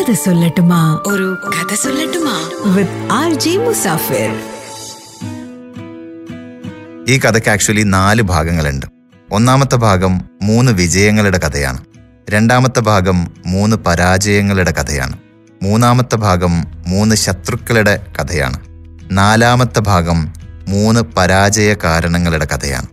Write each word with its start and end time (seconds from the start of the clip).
കഥ 0.00 0.12
സൊല്ലട്ടുമാ. 0.12 1.02
ഒരു 1.06 1.36
കഥ 1.48 1.74
സൊല്ലട്ടുമാ. 1.74 2.50
വിത്ത് 2.64 3.12
ആർ 3.12 3.34
ജി 3.34 3.56
മുസാഫിർ 3.56 4.40
ഈ 7.08 7.18
കഥയ്ക്ക് 7.18 7.48
ആക്ച്വലി 7.48 7.82
നാല് 7.82 8.22
ഭാഗങ്ങളുണ്ട്. 8.22 8.86
ഒന്നാമത്തെ 9.32 9.76
ഭാഗം 9.76 10.20
മൂന്ന് 10.42 10.72
വിജയങ്ങളുടെ 10.72 11.38
കഥയാണ്. 11.38 11.84
രണ്ടാമത്തെ 12.30 12.80
ഭാഗം 12.80 13.30
മൂന്ന് 13.46 13.76
പരാജയങ്ങളുടെ 13.76 14.70
കഥയാണ്. 14.70 15.18
മൂന്നാമത്തെ 15.62 16.16
ഭാഗം 16.16 16.64
മൂന്ന് 16.88 17.16
ശത്രുക്കളുടെ 17.16 18.06
കഥയാണ്. 18.20 18.60
നാലാമത്തെ 19.12 19.80
ഭാഗം 19.80 20.32
മൂന്ന് 20.68 21.00
പരാജയ 21.00 21.74
കാരണങ്ങളുടെ 21.84 22.44
കഥയാണ്. 22.44 22.86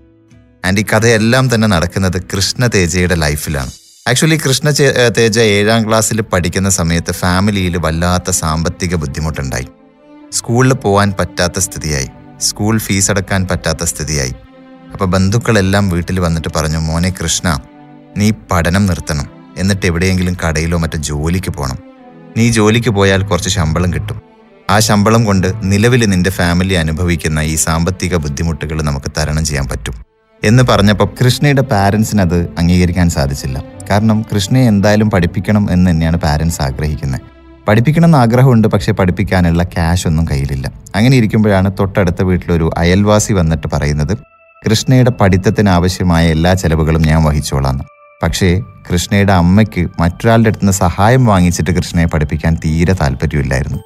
ആൻഡ് 0.66 0.80
ഈ 0.80 0.84
കഥയെല്ലാം 0.84 1.56
തന്നെ 1.56 1.68
നടക്കുന്നത് 1.68 2.22
കൃഷ്ണ 2.22 2.68
തേജയുടെ 2.68 3.16
ലൈഫിലാണ് 3.16 3.72
ആക്ച്വലി 4.08 4.38
കൃഷ്ണ 4.38 4.70
തേജ 5.18 5.40
ഏഴാം 5.40 5.88
ക്ലാസ്സിൽ 5.88 6.22
പഠിക്കുന്ന 6.22 6.70
സമയത്ത് 6.70 7.12
ഫാമിലിയിൽ 7.12 7.78
വല്ലാത്ത 7.78 8.30
സാമ്പത്തിക 8.30 8.96
ബുദ്ധിമുട്ടുണ്ടായി. 8.96 9.68
സ്കൂളിൽ 10.32 10.74
പോകാൻ 10.74 11.14
പറ്റാത്ത 11.20 11.60
സ്ഥിതിയായി. 11.60 12.08
സ്കൂൾ 12.42 12.78
ഫീസ് 12.78 13.12
അടക്കാൻ 13.12 13.48
പറ്റാത്ത 13.52 13.84
സ്ഥിതിയായി. 13.84 14.34
അപ്പോൾ 14.94 15.06
ബന്ധുക്കളെല്ലാം 15.06 15.90
വീട്ടിൽ 15.90 16.20
വന്നിട്ട് 16.20 16.48
പറഞ്ഞു 16.56 16.78
മോനെ 16.78 17.14
കൃഷ്ണ 17.24 17.62
നീ 18.18 18.32
പഠനം 18.52 18.86
നിർത്തണം. 18.86 19.28
എന്നിട്ട് 19.58 19.86
എവിടെയെങ്കിലും 19.86 20.38
കടയിലോ 20.48 20.78
മറ്റോ 20.78 21.00
ജോലിക്ക് 21.00 21.50
പോകണം 21.50 21.78
നീ 22.38 22.52
ജോലിക്ക് 22.52 22.90
പോയാൽ 22.90 23.24
കുറച്ച് 23.24 23.50
ശമ്പളം 23.50 23.94
കിട്ടും. 23.94 24.22
ആ 24.70 24.80
ശമ്പളം 24.80 25.26
കൊണ്ട് 25.26 25.54
നിലവിൽ 25.64 26.06
നിന്റെ 26.06 26.30
ഫാമിലി 26.30 26.74
അനുഭവിക്കുന്ന 26.74 27.40
ഈ 27.40 27.56
സാമ്പത്തിക 27.56 28.16
ബുദ്ധിമുട്ടുകൾ 28.16 28.82
നമുക്ക് 28.82 29.12
തരണം 29.18 29.46
ചെയ്യാൻ 29.46 29.68
പറ്റും. 29.68 30.07
എന്ന് 30.44 30.64
പറഞ്ഞപ്പോൾ 30.64 31.10
കൃഷ്ണയുടെ 31.22 31.62
പാരൻസിന് 31.62 32.22
അത് 32.22 32.50
അംഗീകരിക്കാൻ 32.58 33.10
സാധിച്ചില്ല. 33.10 33.64
കാരണം 33.90 34.26
കൃഷ്ണയെ 34.34 34.68
എന്തായാലും 34.68 35.10
പഠിപ്പിക്കണം 35.10 35.72
എന്ന് 35.72 35.92
തന്നെയാണ് 35.92 36.18
പാരൻസ് 36.18 36.62
ആഗ്രഹിക്കുന്നത്. 36.62 37.22
പഠിപ്പിക്കണം 37.68 38.06
എന്ന് 38.06 38.18
ആഗ്രഹമുണ്ട് 38.18 38.68
പക്ഷേ 38.68 38.92
പഠിപ്പിക്കാനുള്ള 38.92 39.64
ക്യാഷ് 39.64 40.08
ഒന്നും 40.08 40.26
കയ്യിലില്ല. 40.32 40.72
അങ്ങനെ 40.96 41.18
ഇരിക്കുമ്പോഴാണ് 41.18 41.72
തൊട്ടടുത്ത 41.80 42.22
വീട്ടിലൊരു 42.22 42.70
അയൽവാസി 42.78 43.34
വന്നിട്ട് 43.34 43.68
പറയുന്നത് 43.74 44.18
കൃഷ്ണയുടെ 44.70 45.12
പഠിത്തത്തിന് 45.22 45.70
ആവശ്യമായ 45.70 46.28
എല്ലാ 46.28 46.54
ചെലവുകളും 46.54 47.02
ഞാൻ 47.02 47.24
വഹിച്ചോളാം 47.24 47.82
പക്ഷേ 48.24 48.60
കൃഷ്ണയുടെ 48.92 49.34
അമ്മയ്ക്ക് 49.34 49.88
മറ്റൊരാളുടെ 50.00 50.50
അടുത്ത് 50.50 50.64
നിന്ന് 50.64 50.74
സഹായം 50.74 51.26
വാങ്ങിച്ചിട്ട് 51.26 51.72
കൃഷ്ണയെ 51.72 52.06
പഠിപ്പിക്കാൻ 52.06 52.58
തീരെ 52.66 52.94
താല്പര്യമില്ലായിരുന്നു. 52.94 53.78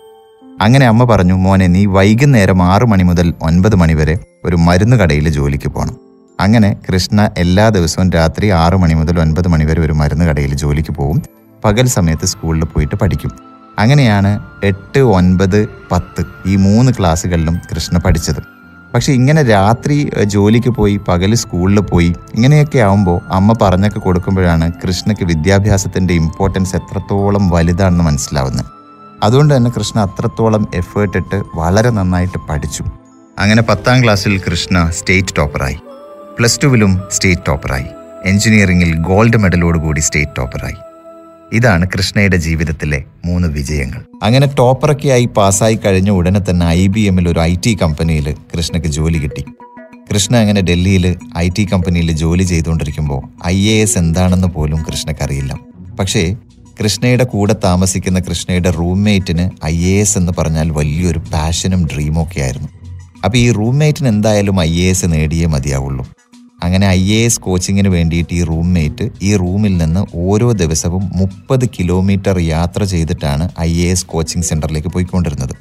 അങ്ങനെ 0.61 0.85
അമ്മ 0.87 1.03
പറഞ്ഞു 1.03 1.33
മോനെ 1.33 1.67
നീ 1.67 1.85
വൈകുന്നേരം 1.85 2.63
ആറു 2.63 2.85
മണി 2.85 3.03
മുതൽ 3.03 3.33
ഒൻപത് 3.41 3.75
മണി 3.75 3.93
വരെ 3.93 4.19
ഒരു 4.45 4.55
മരുന്ന് 4.55 4.97
കടയിൽ 4.97 5.29
ജോലിക്ക് 5.29 5.67
പോകണം 5.67 6.10
അങ്ങനെ 6.41 6.69
കൃഷ്ണ 6.85 7.29
എല്ലാ 7.37 7.69
ദിവസവും 7.69 8.09
രാത്രി 8.11 8.49
ആറു 8.49 8.77
മണി 8.77 8.93
മുതൽ 8.93 9.19
ഒൻപത് 9.19 9.47
മണി 9.47 9.65
വരെ 9.65 9.81
ഒരു 9.81 9.93
മരുന്ന് 9.93 10.25
കടയിൽ 10.25 10.53
ജോലിക്ക് 10.55 10.93
പോകും 10.95 11.21
പകൽ 11.65 11.87
സമയത്ത് 11.87 12.25
സ്കൂളിൽ 12.25 12.65
പോയിട്ട് 12.65 12.95
പഠിക്കും. 12.95 13.31
അങ്ങനെയാണ് 13.79 14.31
എട്ട് 14.63 14.99
ഒൻപത് 14.99 15.59
പത്ത് 15.91 16.23
ഈ 16.45 16.55
മൂന്ന് 16.55 16.91
ക്ലാസ്സുകളിലും 16.91 17.55
കൃഷ്ണ 17.69 17.97
പഠിച്ചത്. 17.97 18.41
പക്ഷേ 18.93 19.11
ഇങ്ങനെ 19.13 19.41
രാത്രി 19.43 19.97
ജോലിക്ക് 20.25 20.69
പോയി 20.69 20.95
പകൽ 21.07 21.35
സ്കൂളിൽ 21.35 21.79
പോയി 21.81 22.09
ഇങ്ങനെയൊക്കെ 22.35 22.79
ആവുമ്പോൾ 22.79 23.19
അമ്മ 23.31 23.53
പറഞ്ഞൊക്കെ 23.61 23.99
കൊടുക്കുമ്പോഴാണ് 23.99 24.71
കൃഷ്ണയ്ക്ക് 24.81 25.23
വിദ്യാഭ്യാസത്തിന്റെ 25.23 26.13
ഇമ്പോർട്ടൻസ് 26.13 26.75
എത്രത്തോളം 26.75 27.49
വലുതാണെന്ന് 27.49 28.03
മനസ്സിലാവുന്നത്. 28.03 28.65
അതുകൊണ്ട് 29.23 29.57
തന്നെ 29.57 29.71
കൃഷ്ണ 29.71 29.99
അത്രത്തോളം 29.99 30.67
എഫേർട്ട് 30.73 31.17
ഇട്ട് 31.17 31.43
വളരെ 31.55 31.89
നന്നായിട്ട് 31.89 32.37
പഠിച്ചു. 32.49 32.83
അങ്ങനെ 33.39 33.61
പത്താം 33.61 34.03
ക്ലാസ്സിൽ 34.03 34.35
കൃഷ്ണ 34.39 34.89
സ്റ്റേറ്റ് 34.89 35.35
ടോപ്പറായി 35.37 35.79
പ്ലസ് 36.37 36.59
ടുവിലും 36.63 37.01
സ്റ്റേറ്റ് 37.11 37.41
ടോപ്പറായി. 37.47 37.87
എഞ്ചിനീയറിംഗിൽ 38.25 38.95
ഗോൾഡ് 38.95 39.37
മെഡലോടുകൂടി 39.37 39.99
സ്റ്റേറ്റ് 39.99 40.35
ടോപ്പറായി. 40.37 40.77
ഇതാണ് 41.53 41.85
കൃഷ്ണയുടെ 41.93 42.37
ജീവിതത്തിലെ 42.37 43.03
മൂന്ന് 43.25 43.47
വിജയങ്ങൾ. 43.47 44.01
അങ്ങനെ 44.23 44.47
ടോപ്പറൊക്കെ 44.59 45.09
ആയി 45.09 45.25
പാസ്സായി 45.25 45.75
കഴിഞ്ഞ 45.75 46.09
ഉടനെ 46.09 46.41
തന്നെ 46.49 46.65
ഐ 46.65 46.87
ബി 46.87 46.99
എമ്മിൽ 46.99 47.29
ഒരു 47.29 47.39
ഐ 47.39 47.55
ടി 47.65 47.77
കമ്പനിയിൽ 47.81 48.35
കൃഷ്ണയ്ക്ക് 48.53 48.87
ജോലി 48.87 49.17
കിട്ടി. 49.17 49.43
കൃഷ്ണ 50.11 50.35
അങ്ങനെ 50.35 50.61
ഡൽഹിയിൽ 50.61 51.17
ഐ 51.37 51.49
ടി 51.49 51.65
കമ്പനിയിൽ 51.73 52.11
ജോലി 52.11 52.43
ചെയ്തുകൊണ്ടിരിക്കുമ്പോൾ 52.43 53.21
ഐ 53.45 53.57
എ 53.73 53.81
എസ് 53.81 53.97
എന്താണെന്ന് 53.97 54.47
പോലും 54.47 54.83
കൃഷ്ണക്കറിയില്ല 54.83 55.53
പക്ഷേ 55.99 56.35
കൃഷ്ണയുടെ 56.79 57.23
കൂടെ 57.23 57.55
താമസിക്കുന്ന 57.63 58.19
കൃഷ്ണയുടെ 58.19 58.69
റൂംമേറ്റിന് 58.69 59.49
ഐ 59.65 59.77
എ 59.85 60.01
എസ് 60.01 60.17
എന്ന് 60.17 60.33
പറഞ്ഞാൽ 60.37 60.69
വലിയൊരു 60.69 61.21
പാഷനും 61.33 61.87
ഡ്രീമൊക്കെ 61.93 62.41
ആയിരുന്നു 62.41 62.69
അപ്പോൾ 63.25 63.37
ഈ 63.37 63.51
റൂംമേറ്റിന് 63.51 64.07
എന്തായാലും 64.07 64.61
ഐ 64.61 64.71
എ 64.79 64.89
എസ് 64.89 65.05
നേടിയേ 65.13 65.45
മതിയാവുള്ളൂ. 65.45 66.03
അങ്ങനെ 66.63 66.87
ഐ 66.87 67.01
എ 67.11 67.19
എസ് 67.25 67.41
കോച്ചിങ്ങിന് 67.41 67.87
വേണ്ടിയിട്ട് 67.87 68.33
ഈ 68.33 68.43
റൂംമേറ്റ് 68.43 69.09
ഈ 69.21 69.35
റൂമിൽ 69.35 69.77
നിന്ന് 69.77 70.01
ഓരോ 70.15 70.51
ദിവസവും 70.51 71.03
മുപ്പത് 71.15 71.65
കിലോമീറ്റർ 71.79 72.39
യാത്ര 72.39 72.83
ചെയ്തിട്ടാണ് 72.83 73.49
ഐ 73.59 73.71
എ 73.85 73.87
എസ് 73.91 74.05
കോച്ചിങ് 74.05 74.43
സെന്ററിലേക്ക് 74.43 74.87
പോയിക്കൊണ്ടിരുന്നത്. 74.87 75.53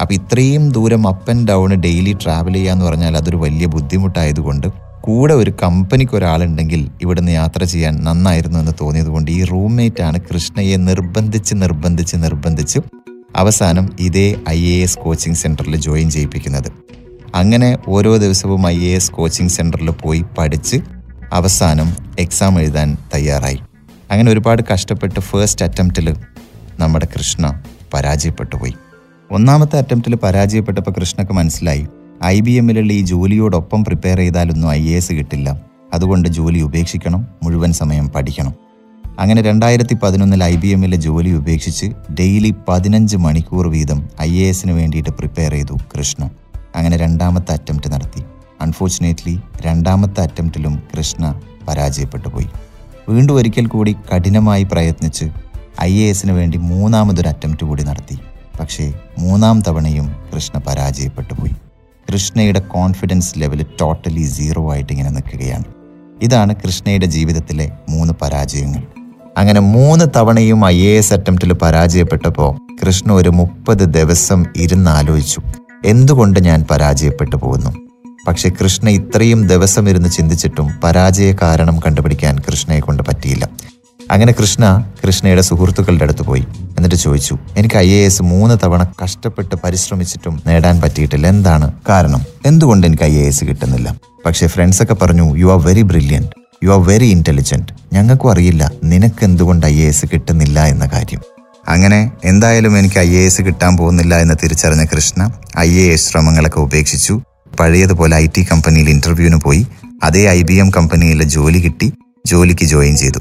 അപ്പോൾ 0.00 0.14
ഇത്രയും 0.14 0.70
ദൂരം 0.70 1.08
up 1.08 1.30
and 1.30 1.48
down 1.48 1.74
daily 1.80 2.12
travel 2.24 2.54
ചെയ്യാന്ന് 2.54 2.84
പറഞ്ഞാൽ 2.84 3.16
അതൊരു 3.16 3.36
വലിയ 3.36 3.66
ബുദ്ധിമുട്ടായതുകൊണ്ട് 3.66 4.68
കൂടെ 5.00 5.34
ഒരു 5.34 5.52
കമ്പനിക്ക് 5.62 6.14
ഒരാളുണ്ടെങ്കിൽ 6.16 6.90
ഇവിടുന്ന് 7.02 7.32
യാത്ര 7.32 7.64
ചെയ്യാൻ 7.64 7.94
നന്നായിരുന്നു 8.04 8.58
എന്ന് 8.58 8.72
തോന്നിയതുകൊണ്ട് 8.80 9.30
ഈ 9.30 9.44
റൂംമേറ്റ് 9.44 10.02
ആണ് 10.02 10.18
കൃഷ്ണയെ 10.20 10.76
നിർബന്ധിച്ച് 10.76 11.54
നിർബന്ധിച്ച് 11.54 12.16
നിർബന്ധിച്ച് 12.16 12.78
അവസാനം 13.36 13.90
ഇതേ 14.00 14.36
ഐ 14.48 14.60
എ 14.74 14.76
എസ് 14.82 14.98
കോച്ചിങ് 14.98 15.34
സെന്ററിൽ 15.34 15.76
ജോയിൻ 15.76 16.10
ചെയ്യിപ്പിക്കുന്നത്. 16.10 16.70
അങ്ങനെ 17.34 17.78
ഓരോ 17.88 18.16
ദിവസവും 18.16 18.66
ഐ 18.66 18.78
എ 18.78 18.94
എസ് 18.94 19.12
കോച്ചിങ് 19.12 19.48
സെന്ററിൽ 19.48 19.90
പോയി 19.90 20.24
പഠിച്ച് 20.38 20.76
അവസാനം 21.32 21.96
എക്സാം 22.18 22.60
എഴുതാൻ 22.60 22.96
തയ്യാറായി. 23.14 23.58
അങ്ങനെ 24.10 24.32
ഒരുപാട് 24.32 24.62
കഷ്ടപ്പെട്ട് 24.74 25.20
ഫേസ്റ്റ് 25.20 25.64
അറ്റംപ്റ്റിൽ 25.64 26.14
നമ്മുടെ 26.78 27.08
കൃഷ്ണ 27.18 27.62
പരാജയപ്പെട്ടു 27.94 28.56
പോയി. 28.56 28.74
ഒന്നാമത്തെ 29.30 29.78
അറ്റംപ്റ്റിൽ 29.78 30.14
പരാജയപ്പെട്ടപ്പോൾ 30.14 30.90
കൃഷ്ണക്ക് 30.90 31.32
മനസ്സിലായി 31.32 31.86
ഐ 32.24 32.40
ബി 32.40 32.50
എമ്മിലുള്ള 32.50 32.92
ഈ 32.92 33.00
ജോലിയോടൊപ്പം 33.00 33.84
പ്രിപ്പയർ 33.84 34.18
ചെയ്താലൊന്നും 34.18 34.70
ഐ 34.70 34.88
എ 34.88 34.96
എസ് 34.96 35.12
കിട്ടില്ല. 35.12 35.62
അതുകൊണ്ട് 35.94 36.28
ജോലി 36.28 36.60
ഉപേക്ഷിക്കണം 36.60 37.28
മുഴുവൻ 37.42 37.72
സമയം 37.72 38.08
പഠിക്കണം. 38.08 38.54
അങ്ങനെ 39.18 39.42
രണ്ടായിരത്തി 39.42 39.96
പതിനൊന്നിൽ 40.02 40.44
ഐ 40.44 40.56
ബി 40.56 40.68
എമ്മിലെ 40.68 40.96
ജോലി 40.96 41.30
ഉപേക്ഷിച്ച് 41.30 41.86
ഡെയിലി 42.12 42.54
പതിനഞ്ച് 42.68 43.16
മണിക്കൂർ 43.16 43.68
വീതം 43.68 44.08
ഐ 44.20 44.38
എ 44.38 44.48
എസിന് 44.48 44.72
വേണ്ടിയിട്ട് 44.72 45.10
പ്രിപ്പയർ 45.10 45.52
ചെയ്തു 45.52 45.72
കൃഷ്ണ. 45.98 46.30
അങ്ങനെ 46.76 46.96
രണ്ടാമത്തെ 46.96 47.52
അറ്റംപ്റ്റ് 47.52 47.92
നടത്തി. 47.92 48.24
അൺഫോർച്ചുനേറ്റ്ലി 48.60 49.40
രണ്ടാമത്തെ 49.60 50.20
അറ്റംപ്റ്റിലും 50.20 50.82
കൃഷ്ണ 50.98 51.40
പരാജയപ്പെട്ടു 51.68 52.28
പോയി 52.28 52.48
വീണ്ടും 53.08 53.36
ഒരിക്കൽ 53.36 53.66
കൂടി 53.66 53.96
കഠിനമായി 54.14 54.62
പ്രയത്നിച്ച് 54.62 55.24
ഐ 55.82 55.98
എ 55.98 56.10
എസിന് 56.10 56.32
വേണ്ടി 56.32 56.58
മൂന്നാമതൊരു 56.58 57.28
അറ്റംപ്റ്റ് 57.28 57.66
കൂടി 57.66 57.82
നടത്തി. 57.82 58.18
പക്ഷേ 58.60 58.92
മൂന്നാം 59.18 59.62
തവണയും 59.68 60.16
കൃഷ്ണ 60.34 60.58
പരാജയപ്പെട്ടു 60.58 61.34
പോയി 61.34 61.54
കൃഷ്ണയുടെ 62.12 62.60
കോൺഫിഡൻസ് 62.60 63.34
ലെവൽ 63.36 63.66
ടോട്ടലി 63.80 64.24
സീറോ 64.24 64.72
ആയിട്ട് 64.72 64.92
ഇങ്ങനെ 64.92 65.10
നിൽക്കുകയാണ്. 65.10 65.64
ഇതാണ് 66.22 66.56
കൃഷ്ണയുടെ 66.56 67.06
ജീവിതത്തിലെ 67.06 67.70
മൂന്ന് 67.88 68.14
പരാജയങ്ങൾ. 68.22 68.82
അങ്ങനെ 69.36 69.60
മൂന്ന് 69.60 70.04
തവണയും 70.16 70.66
ഐ 70.66 70.78
എ 70.80 70.90
എസ് 70.96 71.12
അറ്റംപ്റ്റിൽ 71.12 71.52
പരാജയപ്പെട്ടപ്പോൾ 71.52 72.58
കൃഷ്ണ 72.82 73.12
ഒരു 73.12 73.28
മുപ്പത് 73.28 73.84
ദിവസം 73.94 74.44
ഇരുന്നാലോചിച്ചു 74.56 75.40
എന്തുകൊണ്ട് 75.84 76.40
ഞാൻ 76.40 76.64
പരാജയപ്പെട്ടു 76.70 77.36
പോകുന്നു? 77.36 77.70
പക്ഷെ 78.28 78.48
കൃഷ്ണ 78.48 78.88
ഇത്രയും 78.90 79.46
ദിവസം 79.46 79.88
ഇരുന്ന് 79.88 80.08
ചിന്തിച്ചിട്ടും 80.08 80.70
പരാജയ 80.84 81.34
കാരണം 81.42 81.80
കണ്ടുപിടിക്കാൻ 81.80 82.38
കൃഷ്ണയെ 82.38 82.80
കൊണ്ട് 82.80 83.02
പറ്റിയില്ല. 83.02 83.48
അങ്ങനെ 84.10 84.32
കൃഷ്ണ 84.32 84.84
കൃഷ്ണയുടെ 85.06 85.42
സുഹൃത്തുക്കളുടെ 85.42 86.04
അടുത്ത് 86.04 86.22
പോയി. 86.22 86.40
എന്നിട്ട് 86.76 86.96
ചോദിച്ചു 86.96 87.38
എനിക്ക് 87.56 87.74
ഐ 87.76 87.90
എ 87.90 88.06
എസ് 88.06 88.22
മൂന്ന് 88.22 88.58
തവണ 88.64 88.92
കഷ്ടപ്പെട്ട് 89.04 89.54
പരിശ്രമിച്ചിട്ടും 89.54 90.42
നേടാൻ 90.46 90.80
പറ്റിയിട്ടില്ല. 90.80 91.26
എന്താണ് 91.26 91.72
കാരണം? 91.88 92.22
എന്തുകൊണ്ട് 92.46 92.86
എനിക്ക് 92.86 93.02
ഐ 93.02 93.14
എ 93.14 93.26
എസ് 93.26 93.44
കിട്ടുന്നില്ല? 93.44 93.96
പക്ഷേ 94.26 94.46
ഫ്രണ്ട്സൊക്കെ 94.46 94.94
പറഞ്ഞു 94.94 95.36
you 95.36 95.46
are 95.46 95.58
very 95.58 95.82
brilliant 95.82 96.28
you 96.64 96.70
are 96.70 96.80
very 96.80 97.06
intelligent 97.06 97.94
ഞങ്ങൾക്കും 97.94 98.30
അറിയില്ല 98.30 98.70
നിനക്ക് 98.84 99.24
എന്തുകൊണ്ട് 99.24 99.66
ഐ 99.66 99.80
എ 99.80 99.88
എസ് 99.88 100.06
കിട്ടുന്നില്ല 100.12 100.64
എന്ന 100.64 100.86
കാര്യം. 100.86 101.20
അങ്ങനെ 101.70 102.12
എന്തായാലും 102.24 102.78
എനിക്ക് 102.78 102.98
ഐ 102.98 103.10
എ 103.14 103.24
എസ് 103.26 103.42
കിട്ടാൻ 103.42 103.76
പോകുന്നില്ല 103.76 104.18
എന്ന് 104.18 104.34
തിരിച്ചറിഞ്ഞ 104.42 104.84
കൃഷ്ണ 104.84 105.32
ഐ 105.58 105.70
എ 105.78 105.92
എസ് 105.92 106.10
ശ്രമങ്ങളൊക്കെ 106.10 106.58
ഉപേക്ഷിച്ചു. 106.58 107.20
പഴയതുപോലെ 107.60 108.16
ഐ 108.16 108.26
ടി 108.26 108.46
കമ്പനിയിൽ 108.52 108.90
ഇന്റർവ്യൂവിന് 108.90 109.36
പോയി. 109.36 109.66
അതേ 110.04 110.28
ഐ 110.28 110.42
ബി 110.42 110.52
എം 110.52 110.70
കമ്പനിയിലെ 110.70 111.24
ജോലി 111.24 111.58
കിട്ടി. 111.58 111.92
ജോലിക്ക് 112.26 112.64
ജോയിൻ 112.64 112.96
ചെയ്തു. 112.96 113.18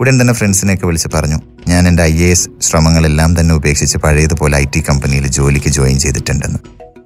ഉടൻ 0.00 0.20
തന്നെ 0.20 0.34
ഫ്രണ്ട്സിനെയൊക്കെ 0.34 0.86
വിളിച്ച് 0.86 1.08
പറഞ്ഞു 1.14 1.36
ഞാൻ 1.68 1.88
എന്റെ 1.88 2.02
ഐ 2.02 2.18
എ 2.18 2.30
എസ് 2.30 2.48
ശ്രമങ്ങളെല്ലാം 2.62 3.40
തന്നെ 3.40 3.54
ഉപേക്ഷിച്ച് 3.54 3.98
പഴയതുപോലെ 3.98 4.58
ഐ 4.58 4.64
ടി 4.64 4.80
കമ്പനിയിൽ 4.80 5.26
ജോലിക്ക് 5.28 5.66
ജോയിൻ 5.66 5.98
ചെയ്തിട്ടുണ്ടെന്ന്. 5.98 6.58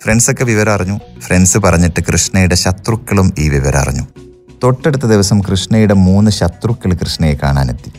ഫ്രണ്ട്സൊക്കെ 0.05 0.45
വിവരം 0.45 0.73
അറിഞ്ഞു. 0.73 0.99
ഫ്രണ്ട്സ് 1.21 1.59
പറഞ്ഞിട്ട് 1.59 2.01
കൃഷ്ണയുടെ 2.01 2.55
ശത്രുക്കളും 2.55 3.35
ഈ 3.39 3.49
വിവരം 3.49 3.79
അറിഞ്ഞു. 3.79 4.03
തൊട്ടടുത്ത 4.63 5.03
ദിവസം 5.03 5.41
കൃഷ്ണയുടെ 5.41 5.95
മൂന്ന് 5.95 6.31
ശത്രുക്കൾ 6.31 6.95
കൃഷ്ണയെ 6.95 7.35
കാണാനെത്തി. 7.43 7.93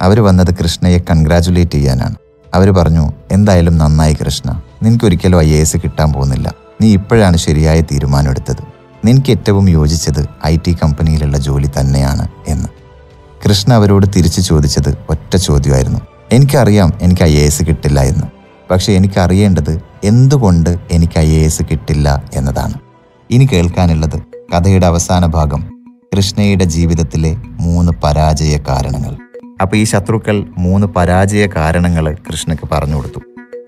അവർ 0.00 0.20
വന്നത് 0.20 0.54
കൃഷ്ണയെ 0.54 0.98
കൺഗ്രാചുലേറ്റ് 0.98 1.70
ചെയ്യാനാണ്. 1.70 2.14
അവർ 2.56 2.70
പറഞ്ഞു 2.70 3.12
എന്തായാലും 3.32 3.78
നന്നായി 3.78 4.14
കൃഷ്ണ. 4.14 4.62
നിനക്കൊരിക്കലും 4.82 5.40
ഐ 5.40 5.50
എ 5.50 5.60
എസ് 5.60 5.76
കിട്ടാൻ 5.76 6.12
പോകുന്നില്ല. 6.12 6.54
നീ 6.80 6.92
ഇപ്പോഴാണ് 6.92 7.36
ശരിയായ 7.36 7.80
തീരുമാനമെടുത്തത്. 7.80 8.62
നിനക്ക് 9.04 9.30
ഏറ്റവും 9.30 9.70
യോജിച്ചത് 9.70 10.22
ഐ 10.46 10.56
ടി 10.66 10.76
കമ്പനിയിലുള്ള 10.82 11.38
ജോലി 11.38 11.68
തന്നെയാണ് 11.80 12.28
എന്ന്. 12.48 12.68
കൃഷ്ണ 13.44 13.74
അവരോട് 13.74 14.06
തിരിച്ചു 14.16 14.40
ചോദിച്ചത് 14.40 14.98
ഒറ്റ 15.10 15.36
ചോദ്യമായിരുന്നു. 15.36 16.00
എനിക്കറിയാം 16.32 16.92
എനിക്ക് 17.02 17.22
ഐ 17.22 17.32
എ 17.36 17.46
എസ് 17.46 17.62
കിട്ടില്ല 17.62 18.00
എന്ന്. 18.00 18.26
പക്ഷെ 18.70 18.92
എനിക്കറിയേണ്ടത് 18.92 19.80
എന്തുകൊണ്ട് 20.04 20.76
എനിക്ക് 20.90 21.18
ഐ 21.18 21.28
എ 21.28 21.44
എസ് 21.44 21.62
കിട്ടില്ല 21.70 22.24
എന്നതാണ്. 22.34 22.74
ഇനി 23.30 23.48
കേൾക്കാനുള്ളത് 23.52 24.18
കഥയുടെ 24.54 24.86
അവസാന 24.86 25.26
ഭാഗം 25.26 25.62
കൃഷ്ണയുടെ 26.16 26.64
ജീവിതത്തിലെ 26.64 27.36
മൂന്ന് 27.60 27.92
പരാജയ 28.04 28.58
കാരണങ്ങൾ 28.68 29.14
അപ്പൊ 29.62 29.76
ഈ 29.76 29.84
ശത്രുക്കൾ 29.84 30.46
മൂന്ന് 30.58 30.86
പരാജയ 30.86 31.46
കാരണങ്ങൾ 31.56 32.14
കൃഷ്ണയ്ക്ക് 32.14 32.68
പറഞ്ഞു 32.72 32.94
കൊടുത്തു. 32.94 33.20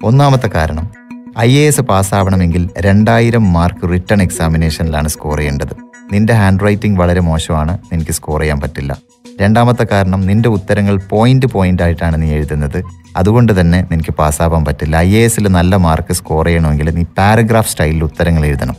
ഒന്നാമത്തെ 0.05 0.49
കാരണം 0.49 0.90
ഐ 1.38 1.56
എ 1.56 1.67
എസ് 1.67 1.81
പാസ്സാവണമെങ്കിൽ 1.81 2.69
രണ്ടായിരം 2.79 3.52
മാർക്ക് 3.52 3.88
റിട്ടേൺ 3.88 4.23
എക്സാമിനേഷനിലാണ് 4.23 5.08
സ്കോർ 5.08 5.38
ചെയ്യേണ്ടത്. 5.38 5.75
നിന്റെ 6.12 6.32
ഹാൻഡ് 6.32 6.64
റൈറ്റിംഗ് 6.64 7.00
വളരെ 7.00 7.20
മോശമാണ് 7.20 7.79
നിനക്ക് 7.93 8.11
സ്കോർ 8.11 8.40
ചെയ്യാൻ 8.40 8.61
പറ്റില്ല. 8.61 8.99
രണ്ടാമത്തെ 9.40 9.87
കാരണം 9.93 10.20
നിന്റെ 10.20 10.49
ഉത്തരങ്ങൾ 10.49 11.00
പോയിന്റ് 11.11 11.46
പോയിന്റ് 11.46 11.82
ആയിട്ടാണ് 11.82 12.23
നീ 12.23 12.29
എഴുതുന്നത്. 12.31 12.82
അതുകൊണ്ട് 13.17 13.61
തന്നെ 13.61 13.85
നിനക്ക് 13.93 14.14
പാസ്സാവാൻ 14.14 14.64
പറ്റില്ല. 14.64 14.96
ഐ 14.96 15.11
എ 15.17 15.25
എസിൽ 15.25 15.49
നല്ല 15.49 15.76
മാർക്ക് 15.76 16.12
സ്കോർ 16.12 16.46
ചെയ്യണമെങ്കിൽ 16.46 16.90
നീ 16.90 17.05
പാരഗ്രാഫ് 17.19 17.70
സ്റ്റൈലിൽ 17.70 18.05
ഉത്തരങ്ങൾ 18.05 18.46
എഴുതണം. 18.46 18.76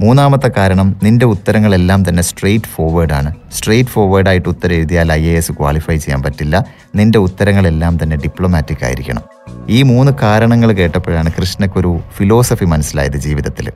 മൂന്നാമത്തെ 0.00 0.50
കാരണം 0.56 0.96
നിന്റെ 1.02 1.26
ഉത്തരങ്ങളെല്ലാം 1.26 2.08
തന്നെ 2.08 2.22
സ്ട്രെയിറ്റ് 2.22 2.64
ഫോർവേഡ് 2.64 3.12
ആണ്. 3.12 3.34
സ്ട്രെയിറ്റ് 3.52 3.90
ഫോർവേഡ് 3.90 4.28
ആയിട്ട് 4.28 4.48
ഉത്തരം 4.48 4.72
എഴുതിയാൽ 4.72 5.12
ഐ 5.12 5.22
എ 5.24 5.32
എസ് 5.32 5.52
ക്വാളിഫൈ 5.52 5.96
ചെയ്യാൻ 5.96 6.22
പറ്റില്ല. 6.22 6.64
നിന്റെ 6.94 7.18
ഉത്തരങ്ങളെല്ലാം 7.18 7.98
തന്നെ 8.02 8.16
ഡിപ്ലോമാറ്റിക് 8.16 8.84
ആയിരിക്കണം. 8.84 9.22
ഈ 9.68 9.82
മൂന്ന് 9.82 10.12
കാരണങ്ങൾ 10.22 10.72
കേട്ടപ്പോഴാണ് 10.72 11.30
കൃഷ്ണയ്ക്കൊരു 11.40 12.00
ഫിലോസഫി 12.16 12.64
മനസ്സിലായത് 12.64 13.16
ജീവിതത്തിൽ. 13.16 13.70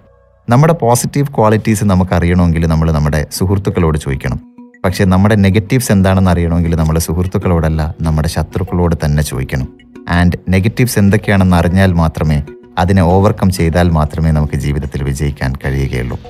നമ്മുടെ 0.49 0.73
പോസിറ്റീവ് 0.73 1.27
ക്വാളിറ്റീസ് 1.37 1.85
നമുക്ക് 1.85 2.15
അറിയണമെങ്കിൽ 2.15 2.67
നമ്മൾ 2.67 2.93
നമ്മുടെ 2.93 3.27
സുഹൃത്തുക്കളോട് 3.33 3.99
ചോദിക്കണം. 3.99 4.41
പക്ഷേ 4.85 5.05
നമ്മുടെ 5.05 5.35
നെഗറ്റീവ്സ് 5.35 5.93
എന്താണെന്ന് 5.93 6.31
അറിയണമെങ്കിൽ 6.31 6.75
നമ്മൾ 6.75 6.99
സുഹൃത്തുക്കളോടല്ല 6.99 7.95
നമ്മുടെ 8.01 8.29
ശത്രുക്കളോട് 8.29 8.95
തന്നെ 9.05 9.23
ചോദിക്കണം. 9.23 9.69
ആൻഡ് 10.09 10.39
നെഗറ്റീവ്സ് 10.49 10.99
എന്തൊക്കെയാണെന്ന് 10.99 11.57
അറിഞ്ഞാൽ 11.57 11.93
മാത്രമേ 11.93 12.43
അതിനെ 12.79 13.03
ഓവർകം 13.03 13.51
ചെയ്താൽ 13.51 13.91
മാത്രമേ 13.91 14.31
നമുക്ക് 14.31 14.55
ജീവിതത്തിൽ 14.55 15.03
വിജയിക്കാൻ 15.03 15.53
കഴിയുകയുള്ളൂ. 15.57 16.21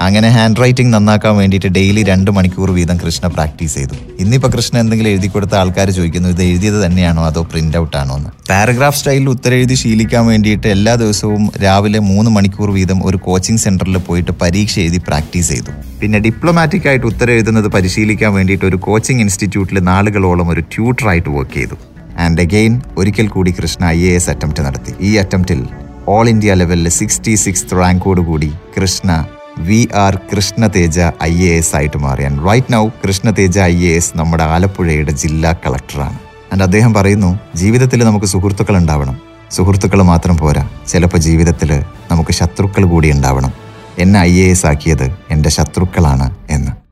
അങ്ങനെ 0.00 0.28
ഹാൻഡ് 0.28 0.56
റൈറ്റിംഗ് 0.62 0.94
നന്നാക്കാൻ 0.94 1.36
വേണ്ടിയിട്ട് 1.36 1.66
ഡെയിലി 1.66 2.02
രണ്ട് 2.02 2.30
മണിക്കൂർ 2.30 2.70
വീതം 2.70 2.96
കൃഷ്ണ 2.96 3.28
പ്രാക്ടീസ് 3.28 3.74
ചെയ്തു. 3.74 3.94
ഇന്നിപ്പോൾ 4.18 4.48
കൃഷ്ണ 4.48 4.78
എന്തെങ്കിലും 4.78 5.10
എഴുതി 5.10 5.26
കൊടുത്ത 5.26 5.54
ആൾക്കാർ 5.54 5.90
ചോദിക്കുന്നു 5.90 6.28
ഇത് 6.28 6.42
എഴുതിയത് 6.42 6.86
തന്നെയാണോ 6.86 7.24
അതോ 7.24 7.42
പ്രിന്റ് 7.42 7.78
ഔട്ട് 7.78 7.96
ആണോ? 7.96 8.16
എന്ന്. 8.16 8.28
പാരഗ്രാഫ് 8.48 8.98
സ്റ്റൈലിൽ 8.98 9.28
ഉത്തരെഴുതി 9.28 9.74
ശീലിക്കാൻ 9.74 10.26
വേണ്ടിയിട്ട് 10.26 10.66
എല്ലാ 10.66 10.94
ദിവസവും 10.94 11.50
രാവിലെ 11.62 11.98
മൂന്ന് 11.98 12.30
മണിക്കൂർ 12.30 12.70
വീതം 12.70 13.06
ഒരു 13.06 13.16
കോച്ചിങ് 13.16 13.58
സെന്ററിൽ 13.58 13.98
പോയിട്ട് 13.98 14.30
പരീക്ഷ 14.30 14.78
എഴുതി 14.78 14.98
പ്രാക്ടീസ് 14.98 15.48
ചെയ്തു. 15.48 16.00
പിന്നെ 16.00 16.18
ഡിപ്ലോമാറ്റിക് 16.18 16.88
ആയിട്ട് 16.88 17.06
ഉത്തരെഴുതുന്നത് 17.06 17.68
പരിശീലിക്കാൻ 17.68 18.34
വേണ്ടിയിട്ട് 18.34 18.64
ഒരു 18.64 18.76
കോച്ചിങ് 18.76 19.20
ഇൻസ്റ്റിറ്റ്യൂട്ടിൽ 19.20 19.80
നാളുകളോളം 19.80 20.48
ഒരു 20.48 20.60
ട്യൂട്ടറായിട്ട് 20.60 21.28
വർക്ക് 21.28 21.54
ചെയ്തു. 21.54 21.74
ആൻഡ് 22.18 22.40
അഗെയിൻ 22.40 22.80
ഒരിക്കൽ 22.98 23.28
കൂടി 23.28 23.50
Krishna 23.50 23.86
I 23.86 24.00
A 24.00 24.14
S 24.14 24.30
attempt 24.30 24.62
നടത്തി. 24.62 24.92
ഈ 25.00 25.16
അറ്റംപ്റ്റിൽ 25.16 25.66
ഓൾ 26.12 26.28
ഇന്ത്യ 26.28 26.54
ലെവലിൽ 26.54 26.88
സിക്സ്റ്റി 26.88 27.34
സിക്സ് 27.34 27.64
റാങ്കോട് 27.72 28.20
കൂടി 28.20 28.52
Krishna 28.76 29.26
V 29.58 29.88
R 29.94 30.14
Krishna 30.16 30.66
Teja 30.66 31.00
I 31.22 31.42
A 31.42 31.56
S 31.56 31.76
ആയിട്ട് 31.76 31.96
മാറി. 31.96 32.24
Right 32.48 32.72
now 32.72 32.88
Krishna 32.88 33.30
Teja 33.30 33.58
I 33.58 33.84
A 33.84 33.96
S 33.96 34.12
നമ്മുടെ 34.16 34.44
ആലപ്പുഴയുടെ 34.44 35.12
ജില്ലാ 35.12 35.52
കളക്ടറാണ്. 35.52 36.18
ആൻഡ് 36.52 36.62
അദ്ദേഹം 36.62 36.94
പറയുന്നു 36.94 37.38
ജീവിതത്തിൽ 37.54 38.04
നമുക്ക് 38.04 38.26
സുഹൃത്തുക്കൾ 38.26 38.76
ഉണ്ടാവണം. 38.76 39.20
സുഹൃത്തുക്കൾ 39.50 40.02
മാത്രം 40.02 40.36
പോരാ. 40.36 40.68
ചിലപ്പോൾ 40.88 41.18
ജീവിതത്തിൽ 41.18 41.82
നമുക്ക് 42.10 42.30
ശത്രുക്കൾ 42.30 42.84
കൂടി 42.84 43.10
ഉണ്ടാവണം. 43.10 43.52
എന്നെ 43.98 44.20
ഐ 44.20 44.40
എ 44.40 44.50
എസ് 44.50 44.66
ആക്കിയത് 44.66 45.16
എന്റെ 45.30 45.50
ശത്രുക്കളാണ് 45.50 46.34
എന്ന്. 46.50 46.89